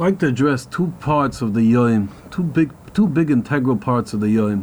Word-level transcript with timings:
Like 0.00 0.18
to 0.20 0.28
address 0.28 0.64
two 0.64 0.94
parts 0.98 1.42
of 1.42 1.52
the 1.52 1.62
Yom, 1.62 2.10
two 2.30 2.42
big, 2.42 2.72
two 2.94 3.06
big 3.06 3.30
integral 3.30 3.76
parts 3.76 4.14
of 4.14 4.20
the 4.20 4.30
Yom. 4.30 4.62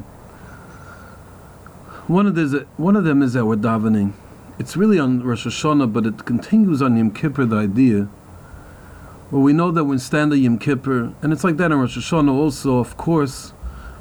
One 2.07 2.25
of, 2.25 2.67
one 2.79 2.95
of 2.95 3.03
them 3.03 3.21
is 3.21 3.37
our 3.37 3.55
davening. 3.55 4.13
It's 4.57 4.75
really 4.75 4.97
on 4.97 5.21
Rosh 5.21 5.45
Hashanah, 5.45 5.93
but 5.93 6.07
it 6.07 6.25
continues 6.25 6.81
on 6.81 6.97
Yom 6.97 7.11
Kippur, 7.11 7.45
the 7.45 7.55
idea. 7.55 8.09
Well, 9.29 9.43
we 9.43 9.53
know 9.53 9.69
that 9.69 9.83
when 9.83 9.99
stand 9.99 10.31
the 10.31 10.39
Yom 10.39 10.57
Kippur, 10.57 11.13
and 11.21 11.31
it's 11.31 11.43
like 11.43 11.57
that 11.57 11.71
on 11.71 11.81
Rosh 11.81 11.99
Hashanah 11.99 12.33
also, 12.33 12.79
of 12.79 12.97
course, 12.97 13.53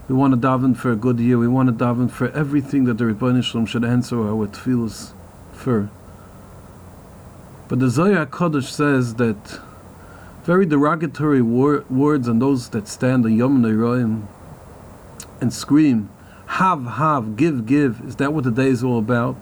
we 0.08 0.14
want 0.14 0.32
to 0.32 0.40
daven 0.40 0.74
for 0.74 0.90
a 0.90 0.96
good 0.96 1.20
year. 1.20 1.36
We 1.36 1.48
want 1.48 1.68
to 1.68 1.84
daven 1.84 2.10
for 2.10 2.30
everything 2.30 2.84
that 2.84 2.96
the 2.96 3.04
Rebbeinu 3.04 3.44
Shalom 3.44 3.66
should 3.66 3.84
answer 3.84 4.26
our 4.26 4.46
tefillahs 4.46 5.12
for. 5.52 5.90
But 7.68 7.80
the 7.80 7.90
Zohar 7.90 8.24
Kodesh 8.24 8.70
says 8.70 9.16
that 9.16 9.60
very 10.46 10.64
derogatory 10.64 11.42
wor- 11.42 11.84
words 11.90 12.28
on 12.28 12.38
those 12.38 12.68
that 12.68 12.86
stand 12.86 13.24
on 13.24 13.36
Yom 13.36 13.60
Neroim 13.60 14.28
and 15.40 15.52
scream, 15.52 16.08
have, 16.46 16.86
have, 16.86 17.36
give, 17.36 17.66
give. 17.66 18.00
Is 18.06 18.14
that 18.16 18.32
what 18.32 18.44
the 18.44 18.52
day 18.52 18.68
is 18.68 18.84
all 18.84 19.00
about? 19.00 19.34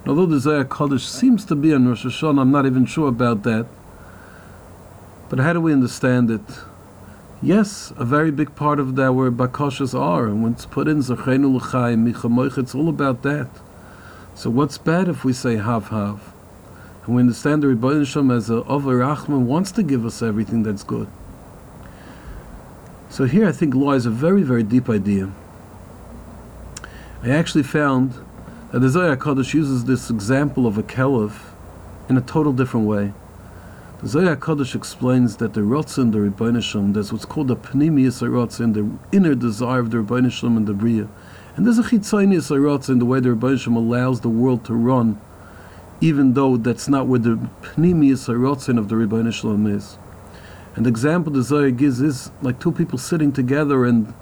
And 0.00 0.08
although 0.08 0.26
the 0.26 0.38
Zohar 0.38 0.66
Kodesh 0.66 1.06
seems 1.08 1.46
to 1.46 1.54
be 1.54 1.72
on 1.72 1.88
Rosh 1.88 2.04
Hashanah, 2.04 2.42
I'm 2.42 2.50
not 2.50 2.66
even 2.66 2.84
sure 2.84 3.08
about 3.08 3.44
that. 3.44 3.66
But 5.30 5.38
how 5.38 5.54
do 5.54 5.60
we 5.62 5.72
understand 5.72 6.30
it? 6.30 6.42
Yes, 7.40 7.94
a 7.96 8.04
very 8.04 8.30
big 8.30 8.54
part 8.54 8.78
of 8.78 8.94
that 8.96 9.14
where 9.14 9.32
bakashas 9.32 9.98
are, 9.98 10.26
and 10.26 10.42
when 10.42 10.52
it's 10.52 10.66
put 10.66 10.86
in 10.86 10.98
Zachenu 10.98 11.56
L'chaim, 11.56 12.06
it's 12.58 12.74
all 12.74 12.90
about 12.90 13.22
that. 13.22 13.48
So 14.34 14.50
what's 14.50 14.76
bad 14.76 15.08
if 15.08 15.24
we 15.24 15.32
say 15.32 15.56
have, 15.56 15.88
have? 15.88 16.31
And 17.04 17.16
we 17.16 17.20
understand 17.20 17.62
the 17.64 17.66
Rebbeinu 17.66 18.06
Shalom 18.06 18.30
as 18.30 18.48
a 18.48 18.62
Over 18.64 19.00
Rachman 19.00 19.40
wants 19.40 19.72
to 19.72 19.82
give 19.82 20.06
us 20.06 20.22
everything 20.22 20.62
that's 20.62 20.84
good. 20.84 21.08
So 23.10 23.24
here 23.24 23.48
I 23.48 23.52
think 23.52 23.74
law 23.74 23.92
is 23.92 24.06
a 24.06 24.10
very, 24.10 24.42
very 24.42 24.62
deep 24.62 24.88
idea. 24.88 25.32
I 27.24 27.30
actually 27.30 27.64
found 27.64 28.14
that 28.70 28.78
the 28.78 28.88
Zohar 28.88 29.16
Kodesh 29.16 29.52
uses 29.52 29.84
this 29.84 30.10
example 30.10 30.64
of 30.64 30.78
a 30.78 30.82
kelev 30.84 31.40
in 32.08 32.16
a 32.16 32.20
total 32.20 32.52
different 32.52 32.86
way. 32.86 33.12
The 34.00 34.08
Zohar 34.08 34.36
Kodesh 34.36 34.76
explains 34.76 35.38
that 35.38 35.54
the 35.54 35.60
Rotzin, 35.62 36.12
the 36.12 36.18
Rebbeinu 36.18 36.62
Shalom, 36.62 36.92
there's 36.92 37.12
what's 37.12 37.24
called 37.24 37.48
the 37.48 37.56
Pnimius 37.56 38.22
Rotzin, 38.22 38.74
the 38.74 39.16
inner 39.16 39.34
desire 39.34 39.80
of 39.80 39.90
the 39.90 39.98
Rebbeinu 39.98 40.30
Shalom 40.30 40.56
and 40.56 40.68
the 40.68 40.72
Bria. 40.72 41.08
And 41.56 41.66
there's 41.66 41.78
a 41.78 41.82
Chitzonius 41.82 42.50
Rotzin, 42.56 43.00
the 43.00 43.04
way 43.04 43.18
the 43.18 43.30
Rebbeinu 43.30 43.58
Shalom 43.58 43.76
allows 43.76 44.20
the 44.20 44.28
world 44.28 44.64
to 44.66 44.74
run 44.74 45.20
even 46.02 46.34
though 46.34 46.56
that's 46.56 46.88
not 46.88 47.06
where 47.06 47.20
the 47.20 47.38
pnimius 47.62 48.26
harotzin 48.28 48.76
of 48.76 48.88
the 48.88 48.96
Rebbeinu 48.96 49.32
Shalom 49.32 49.68
is. 49.68 49.96
The 50.76 50.88
example 50.88 51.32
the 51.32 51.42
Zohar 51.42 51.70
gives 51.70 52.00
is 52.00 52.32
like 52.42 52.58
two 52.58 52.72
people 52.72 52.98
sitting 52.98 53.30
together 53.30 53.84
and 53.84 54.12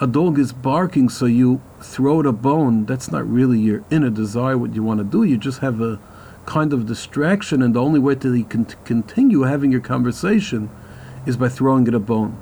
a 0.00 0.06
dog 0.06 0.38
is 0.38 0.52
barking, 0.52 1.08
so 1.08 1.26
you 1.26 1.60
throw 1.80 2.20
it 2.20 2.26
a 2.26 2.30
bone. 2.30 2.86
That's 2.86 3.10
not 3.10 3.28
really 3.28 3.58
your 3.58 3.82
inner 3.90 4.10
desire, 4.10 4.56
what 4.56 4.76
you 4.76 4.84
want 4.84 5.00
to 5.00 5.04
do. 5.04 5.24
You 5.24 5.36
just 5.36 5.58
have 5.58 5.80
a 5.80 5.98
kind 6.46 6.72
of 6.72 6.86
distraction, 6.86 7.62
and 7.62 7.74
the 7.74 7.82
only 7.82 7.98
way 7.98 8.14
to 8.14 8.44
continue 8.84 9.42
having 9.42 9.72
your 9.72 9.80
conversation 9.80 10.70
is 11.26 11.36
by 11.36 11.48
throwing 11.48 11.88
it 11.88 11.94
a 11.94 11.98
bone. 11.98 12.38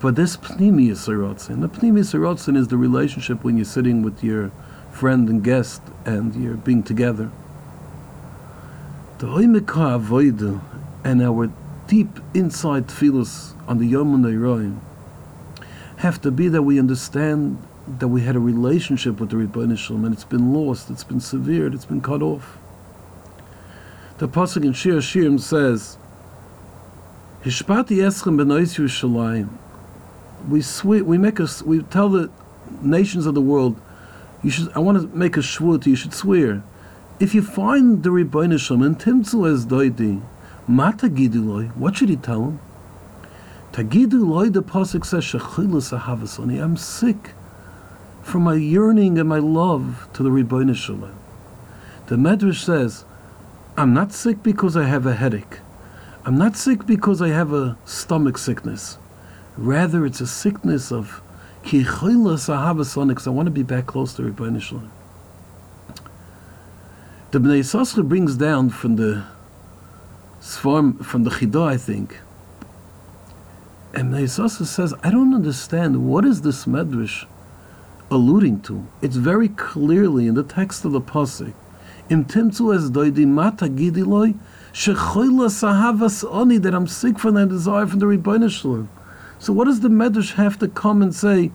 But 0.00 0.16
this 0.16 0.36
pnimius 0.36 1.06
harotzin, 1.06 1.60
the 1.60 1.68
pnimius 1.68 2.12
harotzin 2.12 2.56
is 2.56 2.66
the 2.66 2.76
relationship 2.76 3.44
when 3.44 3.56
you're 3.56 3.64
sitting 3.64 4.02
with 4.02 4.24
your 4.24 4.50
friend 4.90 5.28
and 5.28 5.44
guest 5.44 5.82
and 6.04 6.34
you're 6.34 6.56
being 6.56 6.82
together. 6.82 7.30
The 9.18 9.28
Oimika 9.28 9.98
Avoida 9.98 10.60
and 11.02 11.22
our 11.22 11.50
deep 11.86 12.20
inside 12.34 12.92
feelings 12.92 13.54
on 13.66 13.78
the 13.78 13.86
Yom 13.86 14.22
Roim 14.22 14.76
have 15.96 16.20
to 16.20 16.30
be 16.30 16.48
that 16.48 16.60
we 16.60 16.78
understand 16.78 17.56
that 17.88 18.08
we 18.08 18.20
had 18.20 18.36
a 18.36 18.40
relationship 18.40 19.18
with 19.18 19.30
the 19.30 19.36
Rebbeinu 19.36 19.78
Shalom 19.78 20.04
and 20.04 20.12
it's 20.12 20.24
been 20.24 20.52
lost, 20.52 20.90
it's 20.90 21.02
been 21.02 21.20
severed, 21.20 21.72
it's 21.72 21.86
been 21.86 22.02
cut 22.02 22.20
off. 22.20 22.58
The 24.18 24.28
pasuk 24.28 24.66
in 24.66 24.74
Shir 24.74 24.98
Shirim 24.98 25.40
says, 25.40 25.96
"Hishpati 27.42 27.96
eschem 27.96 28.36
benois 28.36 28.76
Yerushalayim." 28.76 29.48
We 30.46 30.60
swear, 30.60 31.02
we 31.02 31.16
make 31.16 31.40
us, 31.40 31.62
we 31.62 31.80
tell 31.84 32.10
the 32.10 32.28
nations 32.82 33.24
of 33.24 33.34
the 33.34 33.40
world, 33.40 33.80
you 34.42 34.50
should. 34.50 34.70
I 34.74 34.80
want 34.80 35.00
to 35.00 35.16
make 35.16 35.38
a 35.38 35.40
shvut. 35.40 35.86
You 35.86 35.96
should 35.96 36.12
swear 36.12 36.62
if 37.18 37.34
you 37.34 37.42
find 37.42 38.02
the 38.02 38.10
Rebbeinu 38.10 38.58
Shalom 38.58 38.82
and 38.82 38.98
Timtzu 38.98 39.50
as 39.50 39.64
doidi, 39.64 40.22
ma 40.68 40.92
tagidu 40.92 41.74
what 41.74 41.96
should 41.96 42.10
he 42.10 42.16
tell 42.16 42.44
him? 42.44 42.60
Tagidu 43.72 44.26
loy, 44.26 44.50
the 44.50 44.62
Pasuk 44.62 45.04
says, 45.04 45.24
shechilus 45.24 45.98
ahavasoni, 45.98 46.62
I'm 46.62 46.76
sick 46.76 47.32
from 48.22 48.42
my 48.42 48.54
yearning 48.54 49.18
and 49.18 49.28
my 49.28 49.38
love 49.38 50.08
to 50.12 50.22
the 50.22 50.30
Rebbeinu 50.30 50.74
Shalom. 50.74 51.16
The 52.06 52.16
Medrash 52.16 52.64
says, 52.64 53.04
I'm 53.76 53.94
not 53.94 54.12
sick 54.12 54.42
because 54.42 54.76
I 54.76 54.84
have 54.84 55.06
a 55.06 55.14
headache. 55.14 55.60
I'm 56.24 56.36
not 56.36 56.56
sick 56.56 56.86
because 56.86 57.22
I 57.22 57.28
have 57.28 57.52
a 57.52 57.78
stomach 57.84 58.36
sickness. 58.36 58.98
Rather, 59.56 60.04
it's 60.04 60.20
a 60.20 60.26
sickness 60.26 60.92
of 60.92 61.22
ki 61.62 61.84
chilas 61.84 62.48
ahavasoni, 62.48 63.08
because 63.08 63.26
I 63.26 63.30
want 63.30 63.46
to 63.46 63.50
be 63.52 63.62
back 63.62 63.86
close 63.86 64.12
to 64.14 64.22
Rebbeinu 64.22 64.60
Shalom. 64.60 64.90
The 67.32 67.40
Bnei 67.40 67.58
Yissaschar 67.58 68.08
brings 68.08 68.36
down 68.36 68.70
from 68.70 68.94
the 68.94 69.24
Swarm, 70.38 70.98
from 70.98 71.24
the 71.24 71.30
Chidah, 71.30 71.66
I 71.66 71.76
think. 71.76 72.20
And 73.92 74.12
Bnei 74.12 74.22
Yissaschar 74.22 74.64
says, 74.64 74.94
I 75.02 75.10
don't 75.10 75.34
understand 75.34 76.08
what 76.08 76.24
is 76.24 76.42
this 76.42 76.66
Medrash 76.66 77.26
alluding 78.12 78.60
to. 78.60 78.86
It's 79.02 79.16
very 79.16 79.48
clearly 79.48 80.28
in 80.28 80.34
the 80.34 80.44
text 80.44 80.84
of 80.84 80.92
the 80.92 81.00
Pasuk. 81.00 81.52
Im 82.08 82.24
timtzu 82.24 82.72
es 82.72 82.90
doidi 82.90 83.26
mata 83.26 83.66
gidiloi 83.66 84.38
shechoyla 84.72 85.48
sahavas 85.50 86.22
oni 86.32 86.58
that 86.58 86.76
I'm 86.76 86.86
sick 86.86 87.18
from 87.18 87.34
that 87.34 87.48
desire 87.48 87.88
from 87.88 87.98
the 87.98 88.06
Rebbeinu. 88.06 88.86
So 89.40 89.52
what 89.52 89.64
does 89.64 89.80
the 89.80 89.88
Medrash 89.88 90.34
have 90.34 90.60
to 90.60 90.68
come 90.68 91.02
and 91.02 91.12
say? 91.12 91.50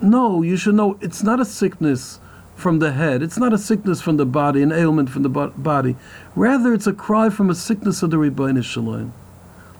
No, 0.00 0.40
you 0.40 0.56
should 0.56 0.76
know 0.76 0.96
it's 1.02 1.22
not 1.22 1.40
a 1.40 1.44
sickness 1.44 2.20
from 2.58 2.80
the 2.80 2.92
head. 2.92 3.22
It's 3.22 3.38
not 3.38 3.52
a 3.52 3.58
sickness 3.58 4.00
from 4.00 4.16
the 4.16 4.26
body, 4.26 4.62
an 4.62 4.72
ailment 4.72 5.10
from 5.10 5.22
the 5.22 5.28
body. 5.28 5.96
Rather, 6.34 6.74
it's 6.74 6.86
a 6.86 6.92
cry 6.92 7.30
from 7.30 7.50
a 7.50 7.54
sickness 7.54 8.02
of 8.02 8.10
the 8.10 8.16
Rebbeinu 8.16 8.64
Shalom. 8.64 9.12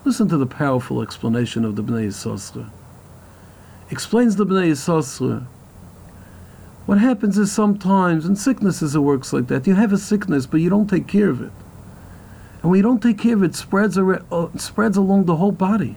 Listen 0.04 0.28
to 0.28 0.36
the 0.36 0.46
powerful 0.46 1.02
explanation 1.02 1.64
of 1.64 1.74
the 1.74 1.82
Bnei 1.82 2.06
Yissaschar. 2.06 2.70
Explains 3.90 4.36
the 4.36 4.46
Bnei 4.46 4.70
Yissaschar. 4.70 5.46
What 6.86 6.98
happens 6.98 7.36
is 7.36 7.52
sometimes, 7.52 8.24
in 8.24 8.36
sicknesses 8.36 8.94
it 8.94 9.00
works 9.00 9.32
like 9.32 9.48
that. 9.48 9.66
You 9.66 9.74
have 9.74 9.92
a 9.92 9.98
sickness, 9.98 10.46
but 10.46 10.60
you 10.60 10.70
don't 10.70 10.88
take 10.88 11.06
care 11.06 11.28
of 11.28 11.42
it. 11.42 11.52
And 12.62 12.70
when 12.70 12.78
you 12.78 12.82
don't 12.82 13.02
take 13.02 13.18
care 13.18 13.34
of 13.34 13.42
it, 13.42 13.46
it 13.46 13.54
spreads, 13.56 13.98
uh, 13.98 14.48
spreads 14.56 14.96
along 14.96 15.24
the 15.24 15.36
whole 15.36 15.52
body 15.52 15.96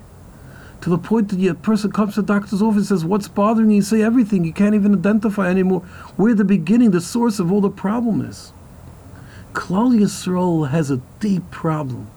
to 0.82 0.90
the 0.90 0.98
point 0.98 1.30
that 1.30 1.48
a 1.48 1.54
person 1.54 1.92
comes 1.92 2.16
to 2.16 2.22
the 2.22 2.34
doctor's 2.34 2.62
office 2.62 2.90
and 2.90 3.00
says, 3.00 3.06
What's 3.06 3.28
bothering 3.28 3.70
you? 3.70 3.78
You 3.78 3.82
say 3.82 4.02
everything. 4.02 4.44
You 4.44 4.54
can't 4.54 4.76
even 4.76 4.94
identify 4.94 5.50
anymore 5.50 5.82
where 6.16 6.34
the 6.34 6.44
beginning, 6.44 6.92
the 6.92 7.02
source 7.02 7.40
of 7.40 7.52
all 7.52 7.62
the 7.62 7.70
problem 7.70 8.22
is. 8.22 8.52
Klal 9.54 9.98
Yisrael 9.98 10.70
has 10.70 10.90
a 10.90 11.02
deep 11.20 11.50
problem. 11.52 12.10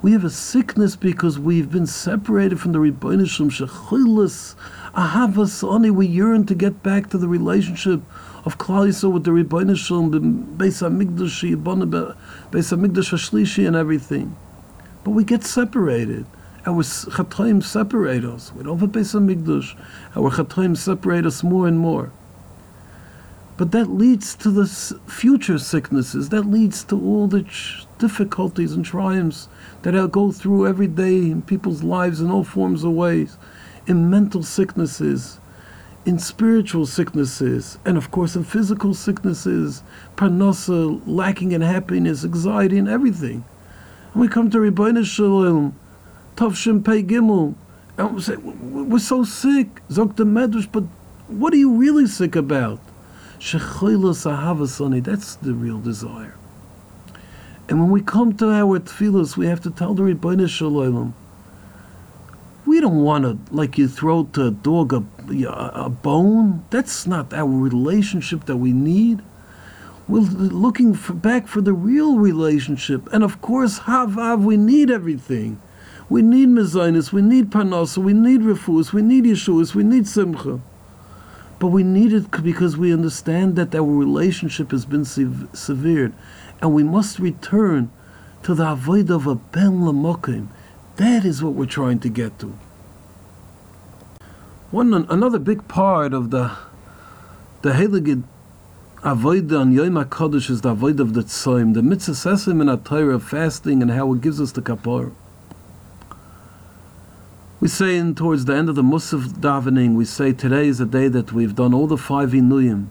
We 0.00 0.12
have 0.12 0.24
a 0.24 0.30
sickness 0.30 0.96
because 0.96 1.38
we've 1.38 1.70
been 1.70 1.86
separated 1.86 2.58
from 2.58 2.72
the 2.72 2.80
Rebbeinu 2.80 3.26
Shechilas 3.26 4.56
Ahavas 4.94 5.62
Oni. 5.62 5.90
We 5.90 6.08
yearn 6.08 6.44
to 6.46 6.56
get 6.56 6.82
back 6.82 7.10
to 7.10 7.18
the 7.18 7.28
relationship 7.28 8.00
of 8.44 8.58
Klal 8.58 8.88
Yisrael 8.88 9.12
with 9.12 9.22
the 9.22 9.30
Rebbeinu 9.30 9.76
Shalom, 9.76 10.56
Beis 10.58 10.82
Hamikdash, 10.82 11.54
Beis 11.62 12.16
Hamikdash 12.50 13.12
Hashlishi, 13.12 13.64
and 13.64 13.76
everything. 13.76 14.36
But 15.04 15.12
we 15.12 15.22
get 15.22 15.44
separated. 15.44 16.26
Our 16.64 16.84
chatoim 16.84 17.62
separate 17.62 18.24
us. 18.24 18.52
We 18.54 18.62
don't 18.62 18.78
have 18.78 18.88
a 18.88 18.92
Beis. 18.92 19.76
Our 20.14 20.30
chatoim 20.30 20.76
separate 20.76 21.26
us 21.26 21.42
more 21.42 21.66
and 21.66 21.78
more. 21.78 22.12
But 23.56 23.72
that 23.72 23.90
leads 23.90 24.34
to 24.36 24.50
the 24.50 24.66
future 25.08 25.58
sicknesses. 25.58 26.28
That 26.28 26.42
leads 26.42 26.84
to 26.84 27.00
all 27.00 27.26
the 27.26 27.44
difficulties 27.98 28.72
and 28.72 28.84
triumphs 28.84 29.48
that 29.82 29.96
I 29.96 30.06
go 30.06 30.30
through 30.30 30.68
every 30.68 30.86
day 30.86 31.30
in 31.30 31.42
people's 31.42 31.82
lives 31.82 32.20
in 32.20 32.30
all 32.30 32.44
forms 32.44 32.84
of 32.84 32.92
ways, 32.92 33.36
in 33.86 34.08
mental 34.08 34.42
sicknesses, 34.42 35.40
in 36.06 36.18
spiritual 36.18 36.86
sicknesses, 36.86 37.78
and 37.84 37.96
of 37.96 38.10
course 38.10 38.34
in 38.34 38.44
physical 38.44 38.94
sicknesses, 38.94 39.82
parnasa, 40.16 41.00
lacking 41.06 41.52
in 41.52 41.60
happiness, 41.60 42.24
anxiety, 42.24 42.78
and 42.78 42.88
everything. 42.88 43.44
And 44.12 44.20
we 44.20 44.28
come 44.28 44.50
to 44.50 44.58
Rebbeinu 44.58 45.04
Shalom, 45.04 45.76
Tavshim 46.36 46.84
Pei 46.84 47.02
Gimel. 47.02 47.54
And 47.98 48.14
we 48.14 48.22
say, 48.22 48.36
we're 48.36 48.98
so 48.98 49.24
sick. 49.24 49.86
Zok 49.88 50.16
the 50.16 50.24
Medrash, 50.24 50.70
but 50.70 50.84
what 51.28 51.52
are 51.52 51.58
you 51.58 51.72
really 51.74 52.06
sick 52.06 52.36
about? 52.36 52.80
Shechoilas 53.38 54.24
Ahavasani, 54.24 55.02
that's 55.02 55.34
the 55.36 55.52
real 55.52 55.78
desire. 55.80 56.36
And 57.68 57.80
when 57.80 57.90
we 57.90 58.02
come 58.02 58.36
to 58.36 58.50
our 58.50 58.78
tefillas, 58.78 59.36
we 59.36 59.46
have 59.46 59.60
to 59.62 59.70
tell 59.70 59.94
the 59.94 60.02
Rebbeinu 60.02 60.48
Shalom, 60.48 61.14
we 62.66 62.80
don't 62.80 63.02
want 63.02 63.24
to, 63.24 63.54
like 63.54 63.78
you 63.78 63.88
throw 63.88 64.24
to 64.24 64.46
a 64.46 64.50
dog 64.50 64.92
a, 64.92 65.04
a 65.74 65.88
bone. 65.88 66.64
That's 66.70 67.06
not 67.06 67.32
our 67.32 67.48
relationship 67.48 68.44
that 68.46 68.56
we 68.56 68.72
need. 68.72 69.22
We're 70.06 70.20
looking 70.20 70.94
for, 70.94 71.12
back 71.12 71.48
for 71.48 71.60
the 71.60 71.72
real 71.72 72.18
relationship. 72.18 73.12
And 73.12 73.24
of 73.24 73.40
course, 73.40 73.80
Havav, 73.80 74.42
we 74.44 74.56
need 74.56 74.90
everything. 74.90 75.60
We 76.12 76.20
need 76.20 76.50
Mezainis, 76.50 77.10
we 77.10 77.22
need 77.22 77.50
panos, 77.50 77.96
we 77.96 78.12
need 78.12 78.42
Refus, 78.42 78.92
we 78.92 79.00
need 79.00 79.24
Yeshuas, 79.24 79.74
we 79.74 79.82
need 79.82 80.06
Simcha. 80.06 80.60
But 81.58 81.68
we 81.68 81.82
need 81.82 82.12
it 82.12 82.30
because 82.42 82.76
we 82.76 82.92
understand 82.92 83.56
that 83.56 83.74
our 83.74 83.82
relationship 83.82 84.72
has 84.72 84.84
been 84.84 85.06
severed. 85.06 86.12
And 86.60 86.74
we 86.74 86.82
must 86.82 87.18
return 87.18 87.90
to 88.42 88.52
the 88.54 88.72
avoid 88.72 89.10
of 89.10 89.26
a 89.26 89.36
Ben 89.36 89.80
Lamokim. 89.80 90.48
That 90.96 91.24
is 91.24 91.42
what 91.42 91.54
we're 91.54 91.64
trying 91.64 92.00
to 92.00 92.10
get 92.10 92.38
to. 92.40 92.58
One 94.70 94.92
another 94.92 95.38
big 95.38 95.66
part 95.66 96.12
of 96.12 96.30
the 96.30 96.50
the 97.62 97.70
Heilige 97.70 98.22
Avoid 99.02 99.50
on 99.50 99.72
Yom 99.72 99.94
HaKadosh 99.94 100.50
is 100.50 100.60
the 100.60 100.72
avoid 100.72 101.00
of 101.00 101.14
the 101.14 101.22
Tzoim, 101.22 101.72
the 101.72 101.82
mitzvah 101.82 102.12
sesim 102.12 102.60
in 102.60 102.68
a 102.68 102.76
Torah 102.76 103.14
of 103.14 103.24
fasting 103.24 103.80
and 103.80 103.90
how 103.90 104.12
it 104.12 104.20
gives 104.20 104.42
us 104.42 104.52
the 104.52 104.60
kapor. 104.60 105.12
We 107.62 107.68
say 107.68 107.96
in 107.96 108.16
towards 108.16 108.46
the 108.46 108.56
end 108.56 108.68
of 108.68 108.74
the 108.74 108.82
Musaf 108.82 109.38
davening, 109.38 109.94
we 109.94 110.04
say 110.04 110.32
today 110.32 110.66
is 110.66 110.80
a 110.80 110.84
day 110.84 111.06
that 111.06 111.32
we've 111.32 111.54
done 111.54 111.72
all 111.72 111.86
the 111.86 111.96
five 111.96 112.30
inuyim. 112.30 112.88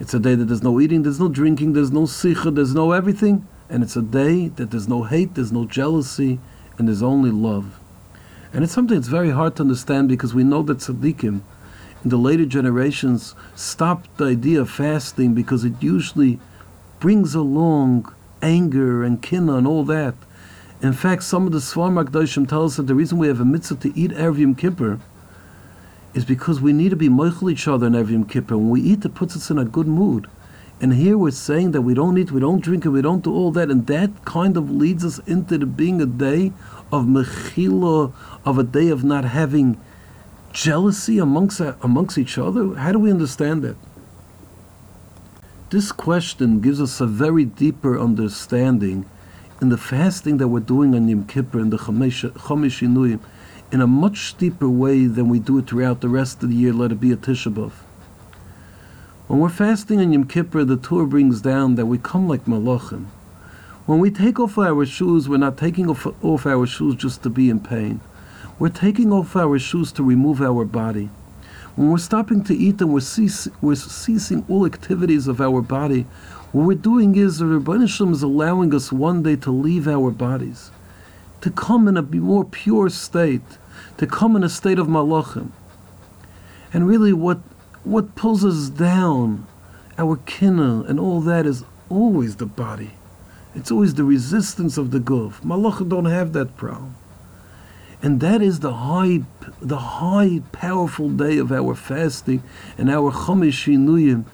It's 0.00 0.14
a 0.14 0.18
day 0.18 0.34
that 0.34 0.46
there's 0.46 0.62
no 0.62 0.80
eating, 0.80 1.02
there's 1.02 1.20
no 1.20 1.28
drinking, 1.28 1.74
there's 1.74 1.92
no 1.92 2.04
sicha, 2.04 2.54
there's 2.54 2.74
no 2.74 2.92
everything, 2.92 3.46
and 3.68 3.82
it's 3.82 3.94
a 3.94 4.00
day 4.00 4.48
that 4.48 4.70
there's 4.70 4.88
no 4.88 5.02
hate, 5.02 5.34
there's 5.34 5.52
no 5.52 5.66
jealousy, 5.66 6.40
and 6.78 6.88
there's 6.88 7.02
only 7.02 7.30
love. 7.30 7.78
And 8.54 8.64
it's 8.64 8.72
something 8.72 8.96
that's 8.96 9.08
very 9.08 9.28
hard 9.28 9.56
to 9.56 9.62
understand 9.62 10.08
because 10.08 10.32
we 10.32 10.42
know 10.42 10.62
that 10.62 10.78
tzaddikim 10.78 11.42
in 12.02 12.08
the 12.08 12.16
later 12.16 12.46
generations 12.46 13.34
stopped 13.54 14.16
the 14.16 14.24
idea 14.24 14.62
of 14.62 14.70
fasting 14.70 15.34
because 15.34 15.66
it 15.66 15.74
usually 15.82 16.40
brings 16.98 17.34
along 17.34 18.10
anger 18.40 19.04
and 19.04 19.20
kinna 19.20 19.56
and 19.56 19.66
all 19.66 19.84
that. 19.84 20.14
In 20.82 20.92
fact, 20.92 21.22
some 21.22 21.46
of 21.46 21.52
the 21.52 21.58
Svar 21.58 21.92
Makdoshim 21.92 22.48
tell 22.48 22.64
us 22.64 22.74
that 22.74 22.88
the 22.88 22.94
reason 22.96 23.16
we 23.16 23.28
have 23.28 23.40
a 23.40 23.44
mitzvah 23.44 23.76
to 23.76 23.96
eat 23.96 24.10
Erev 24.10 24.58
Kippur 24.58 24.98
is 26.12 26.24
because 26.24 26.60
we 26.60 26.72
need 26.72 26.88
to 26.88 26.96
be 26.96 27.08
moichel 27.08 27.52
each 27.52 27.68
other 27.68 27.86
in 27.86 27.92
Erev 27.92 28.28
Kippur. 28.28 28.58
When 28.58 28.70
we 28.70 28.80
eat, 28.80 29.04
it 29.04 29.14
puts 29.14 29.36
us 29.36 29.48
in 29.48 29.58
a 29.58 29.64
good 29.64 29.86
mood. 29.86 30.26
And 30.80 30.94
here 30.94 31.16
we're 31.16 31.30
saying 31.30 31.70
that 31.70 31.82
we 31.82 31.94
don't 31.94 32.18
eat, 32.18 32.32
we 32.32 32.40
don't 32.40 32.60
drink, 32.60 32.84
and 32.84 32.92
we 32.92 33.00
don't 33.00 33.22
do 33.22 33.32
all 33.32 33.52
that, 33.52 33.70
and 33.70 33.86
that 33.86 34.24
kind 34.24 34.56
of 34.56 34.72
leads 34.72 35.04
us 35.04 35.20
into 35.20 35.56
the 35.56 35.66
being 35.66 36.02
a 36.02 36.06
day 36.06 36.52
of 36.90 37.04
mechila, 37.04 38.12
of 38.44 38.58
a 38.58 38.64
day 38.64 38.88
of 38.88 39.04
not 39.04 39.24
having 39.24 39.80
jealousy 40.52 41.18
amongst 41.18 41.60
amongst 41.60 42.18
each 42.18 42.36
other. 42.36 42.74
How 42.74 42.90
do 42.90 42.98
we 42.98 43.12
understand 43.12 43.62
that? 43.62 43.76
This 45.70 45.92
question 45.92 46.60
gives 46.60 46.80
us 46.80 47.00
a 47.00 47.06
very 47.06 47.44
deeper 47.44 47.96
understanding 47.96 49.08
in 49.62 49.68
the 49.68 49.78
fasting 49.78 50.38
that 50.38 50.48
we're 50.48 50.58
doing 50.58 50.92
on 50.92 51.06
Yom 51.06 51.24
Kippur 51.24 51.60
and 51.60 51.72
the 51.72 51.78
Chomesh 51.78 53.20
in 53.70 53.80
a 53.80 53.86
much 53.86 54.36
deeper 54.36 54.68
way 54.68 55.06
than 55.06 55.28
we 55.28 55.38
do 55.38 55.56
it 55.58 55.68
throughout 55.68 56.00
the 56.00 56.08
rest 56.08 56.42
of 56.42 56.48
the 56.48 56.56
year, 56.56 56.72
let 56.72 56.90
it 56.90 57.00
be 57.00 57.12
a 57.12 57.16
Tisha 57.16 57.54
B'Av. 57.54 57.70
When 59.28 59.38
we're 59.38 59.48
fasting 59.48 60.00
on 60.00 60.12
Yom 60.12 60.24
Kippur, 60.26 60.64
the 60.64 60.76
Torah 60.76 61.06
brings 61.06 61.40
down 61.40 61.76
that 61.76 61.86
we 61.86 61.96
come 61.96 62.28
like 62.28 62.44
malachim. 62.44 63.06
When 63.86 64.00
we 64.00 64.10
take 64.10 64.40
off 64.40 64.58
our 64.58 64.84
shoes, 64.84 65.28
we're 65.28 65.36
not 65.36 65.56
taking 65.56 65.88
off, 65.88 66.08
off 66.24 66.44
our 66.44 66.66
shoes 66.66 66.96
just 66.96 67.22
to 67.22 67.30
be 67.30 67.48
in 67.48 67.60
pain. 67.60 68.00
We're 68.58 68.68
taking 68.68 69.12
off 69.12 69.36
our 69.36 69.60
shoes 69.60 69.92
to 69.92 70.02
remove 70.02 70.42
our 70.42 70.64
body. 70.64 71.08
When 71.74 71.90
we're 71.90 71.98
stopping 71.98 72.44
to 72.44 72.54
eat 72.54 72.82
and 72.82 72.92
we're, 72.92 73.00
we're 73.62 73.74
ceasing 73.76 74.44
all 74.48 74.66
activities 74.66 75.26
of 75.26 75.40
our 75.40 75.62
body, 75.62 76.02
what 76.52 76.66
we're 76.66 76.74
doing 76.74 77.16
is 77.16 77.38
the 77.38 77.46
Rebbeinu 77.46 78.12
is 78.12 78.22
allowing 78.22 78.74
us 78.74 78.92
one 78.92 79.22
day 79.22 79.36
to 79.36 79.50
leave 79.50 79.88
our 79.88 80.10
bodies, 80.10 80.70
to 81.40 81.50
come 81.50 81.88
in 81.88 81.96
a 81.96 82.02
more 82.02 82.44
pure 82.44 82.90
state, 82.90 83.56
to 83.96 84.06
come 84.06 84.36
in 84.36 84.44
a 84.44 84.50
state 84.50 84.78
of 84.78 84.86
malachim. 84.86 85.52
And 86.74 86.86
really, 86.86 87.12
what 87.12 87.38
what 87.84 88.14
pulls 88.16 88.44
us 88.44 88.68
down, 88.68 89.46
our 89.96 90.16
kinna 90.26 90.84
and 90.86 91.00
all 91.00 91.20
that 91.22 91.46
is 91.46 91.64
always 91.88 92.36
the 92.36 92.46
body. 92.46 92.92
It's 93.54 93.70
always 93.70 93.94
the 93.94 94.04
resistance 94.04 94.76
of 94.76 94.90
the 94.90 95.00
guf. 95.00 95.40
Malachim 95.40 95.88
don't 95.88 96.04
have 96.04 96.34
that 96.34 96.56
problem. 96.56 96.96
And 98.02 98.20
that 98.20 98.42
is 98.42 98.58
the 98.60 98.72
high, 98.72 99.20
the 99.60 99.78
high, 99.78 100.40
powerful 100.50 101.08
day 101.08 101.38
of 101.38 101.52
our 101.52 101.76
fasting 101.76 102.42
and 102.76 102.90
our 102.90 103.12
Chomesh 103.12 103.64
Shinuyim. 103.64 104.24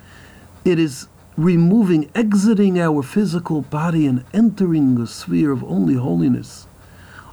It 0.64 0.78
is 0.78 1.06
removing, 1.36 2.10
exiting 2.14 2.80
our 2.80 3.02
physical 3.02 3.60
body 3.60 4.06
and 4.06 4.24
entering 4.32 4.98
a 4.98 5.06
sphere 5.06 5.52
of 5.52 5.62
only 5.64 5.94
holiness. 5.94 6.66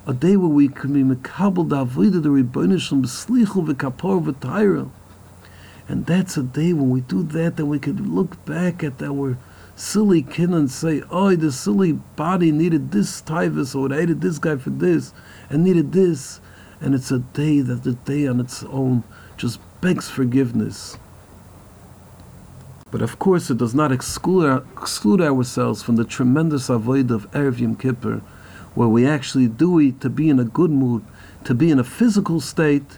A 0.06 0.14
day 0.14 0.36
where 0.36 0.50
we 0.50 0.68
can 0.68 0.94
be 0.94 1.16
mekabel 1.16 1.70
da'avodah 1.70 2.22
the 2.22 2.30
Rebbeinu 2.30 2.78
b'slichu 2.78 3.74
v'kapor 3.74 4.24
v'tayra. 4.26 4.90
And 5.88 6.06
that's 6.06 6.36
a 6.36 6.44
day 6.44 6.74
when 6.74 6.90
we 6.90 7.02
do 7.02 7.24
that, 7.24 7.56
that 7.56 7.66
we 7.66 7.80
can 7.80 8.14
look 8.14 8.44
back 8.46 8.84
at 8.84 9.02
our 9.02 9.38
silly 9.76 10.22
kid 10.22 10.50
and 10.50 10.72
say, 10.72 11.04
oh, 11.10 11.36
the 11.36 11.52
silly 11.52 11.94
body 11.94 12.52
needed 12.52 12.92
this 12.92 13.22
typhus, 13.22 13.76
or 13.76 13.88
it 13.88 13.92
hated 13.92 14.22
this 14.22 14.40
guy 14.40 14.56
for 14.58 14.70
this, 14.70 15.14
and 15.50 15.64
needed 15.64 15.92
this. 15.92 16.40
And 16.82 16.94
it's 16.94 17.12
a 17.12 17.20
day 17.20 17.62
that 17.62 17.84
the 17.84 17.94
day 17.94 18.28
on 18.28 18.40
its 18.40 18.64
own 18.64 19.04
just 19.38 19.60
begs 19.82 20.10
forgiveness. 20.10 20.98
But 22.92 23.02
of 23.02 23.20
course, 23.20 23.50
it 23.50 23.58
does 23.58 23.76
not 23.76 23.92
exclude, 23.92 24.66
exclude 24.72 25.20
ourselves 25.20 25.84
from 25.84 25.96
the 25.96 26.06
tremendous 26.06 26.70
avoid 26.70 27.12
of 27.12 27.30
Erev 27.32 27.60
Yom 27.60 27.76
Kippur, 27.76 28.22
where 28.74 28.88
we 28.88 29.08
actually 29.08 29.48
do 29.48 29.80
it 29.80 30.00
to 30.02 30.10
be 30.10 30.30
in 30.30 30.40
a 30.40 30.44
good 30.44 30.72
mood, 30.72 31.04
to 31.44 31.54
be 31.54 31.72
in 31.72 31.80
a 31.80 31.84
physical 31.84 32.40
state 32.40 32.98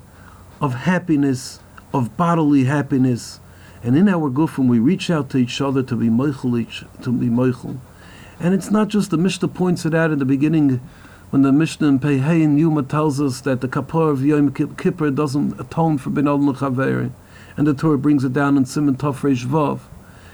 of 0.61 0.73
happiness 0.73 1.59
of 1.93 2.17
bodily 2.17 2.65
happiness. 2.65 3.39
And 3.87 3.95
in 3.95 4.09
our 4.09 4.29
gufim, 4.29 4.67
we 4.67 4.79
reach 4.79 5.09
out 5.09 5.29
to 5.29 5.37
each 5.37 5.61
other 5.61 5.81
to 5.81 5.95
be 5.95 6.09
moichel, 6.09 6.67
to 7.03 7.09
be 7.09 7.27
moichel. 7.27 7.77
And 8.37 8.53
it's 8.53 8.69
not 8.69 8.89
just 8.89 9.11
the 9.11 9.17
Mishnah 9.17 9.47
points 9.47 9.85
it 9.85 9.93
out 9.95 10.11
in 10.11 10.19
the 10.19 10.25
beginning 10.25 10.81
when 11.29 11.43
the 11.43 11.53
Mishnah 11.53 11.87
in 11.87 11.99
Pehein 12.01 12.59
Yuma 12.59 12.83
tells 12.83 13.21
us 13.21 13.39
that 13.39 13.61
the 13.61 13.69
Kapor 13.69 14.11
of 14.11 14.25
Yom 14.25 14.51
Kippur 14.51 15.09
doesn't 15.09 15.57
atone 15.57 15.97
for 15.97 16.09
Ben 16.09 16.27
Adam 16.27 16.53
Chaveri. 16.53 17.13
And 17.55 17.65
the 17.65 17.73
Tur 17.73 17.95
brings 17.95 18.25
it 18.25 18.33
down 18.33 18.57
in 18.57 18.65
Simon 18.65 18.97
Tov 18.97 19.21
Reish 19.21 19.45
Vav. 19.45 19.79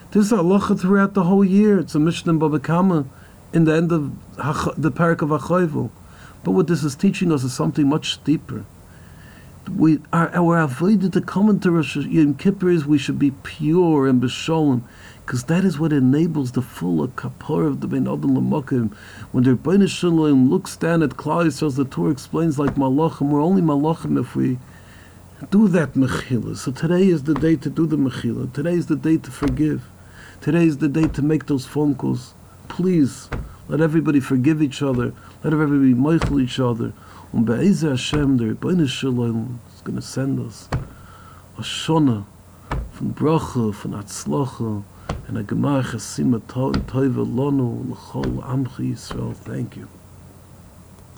This 0.10 0.32
is 0.32 0.32
halacha 0.32 0.80
throughout 0.82 1.13
the 1.13 1.25
whole 1.25 1.46
year. 1.46 1.78
It's 1.78 1.94
a 1.94 2.00
Mishnah 2.00 2.32
in 2.32 2.39
Baba 2.39 2.60
Kama 2.60 3.06
in 3.54 3.66
the 3.66 3.75
end 3.75 3.92
of 3.92 4.18
the 4.82 4.92
parak 4.92 5.22
of 5.22 5.30
Achoivu. 5.30 5.92
But 6.44 6.54
what 6.54 6.66
this 6.66 6.84
is 6.84 6.96
teaching 6.96 7.32
us 7.32 7.44
is 7.44 7.54
something 7.54 7.88
much 7.88 8.24
deeper 8.24 8.66
we 9.70 10.00
our 10.12 10.29
our 10.36 10.60
avoided 10.60 11.13
to 11.13 11.22
come 11.22 11.50
into 11.50 11.72
Rosh 11.72 11.96
Yom 11.96 12.36
Kippur 12.36 12.70
is 12.70 12.86
we 12.86 12.98
should 12.98 13.17
be 13.17 13.32
pure 13.32 14.08
and 14.08 14.22
besholem, 14.22 14.84
because 15.25 15.46
that 15.46 15.63
is 15.63 15.79
what 15.79 15.93
enables 15.93 16.51
the 16.51 16.62
full 16.62 17.08
kapor 17.08 17.67
of 17.67 17.79
the 17.79 17.88
Ben 17.88 18.08
Adam 18.08 18.36
Lamakim. 18.36 18.93
When 19.32 19.43
the 19.43 19.55
Rebbeinu 19.55 19.88
Shalom 19.88 20.50
looks 20.50 20.75
down 20.75 21.01
at 21.01 21.12
Klal 21.12 21.46
Yisrael, 21.46 21.75
the 21.75 21.86
Torah 21.86 22.12
explains 22.12 22.60
like 22.60 22.75
Malachim, 22.75 23.29
we're 23.29 23.41
only 23.41 23.62
Malachim 23.62 24.20
if 24.20 24.36
we 24.36 24.60
do 25.50 25.67
that 25.70 25.93
mechila. 25.93 26.58
So 26.58 26.72
today 26.72 27.08
is 27.08 27.24
the 27.24 27.34
day 27.34 27.55
to 27.55 27.70
do 27.70 27.86
the 27.86 27.98
mechila. 27.98 28.51
Today 28.53 28.74
is 28.74 28.88
the 28.88 28.96
day 28.96 29.17
to 29.17 29.32
forgive. 29.32 29.84
Today 30.41 30.65
is 30.65 30.79
the 30.79 30.89
day 30.89 31.08
to 31.08 31.22
make 31.22 31.46
those 31.46 31.65
phone 31.65 31.96
calls. 31.96 32.34
Please 32.67 33.29
let 33.67 33.79
everybody 33.82 34.20
forgive 34.20 34.62
each 34.62 34.82
other. 34.82 35.13
Let 35.43 35.53
everybody 35.53 35.93
be 35.93 36.43
each 36.43 36.60
other. 36.60 36.91
Und 37.34 37.46
bei 37.46 37.63
Eze 37.63 37.90
Hashem, 37.90 38.38
der 38.38 38.50
Rebbeinu 38.50 38.88
Shalom, 38.88 39.60
is 39.74 39.84
going 39.84 39.96
to 39.96 40.02
send 40.02 40.40
us 40.40 40.70
a 41.58 41.63
Shona 41.63 42.25
von 42.92 43.16
Bracha, 43.16 43.74
von 43.74 43.96
Atzlacha, 43.96 44.84
and 45.28 45.40
a 45.40 45.44
Gemar 45.44 45.82
Chasima 45.84 46.40
Tova 46.42 47.25
Lonu, 47.25 47.90
L'chol 47.90 48.40
Amchi 48.44 48.94
Yisrael. 48.94 49.34
Thank 49.34 49.78
you. 49.78 49.88